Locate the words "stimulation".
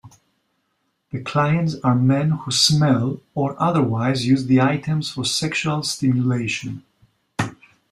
5.83-6.83